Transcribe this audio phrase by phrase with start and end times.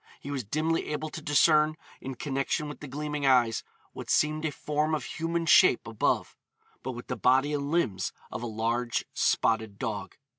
[0.19, 3.63] He was dimly able to discern, in connection with the gleaming eyes,
[3.93, 6.35] what seemed a form of human shape above,
[6.81, 10.15] but with the body and limbs of a large spotted dog.